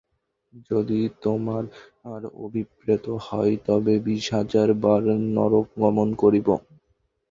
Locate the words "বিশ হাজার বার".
4.05-5.03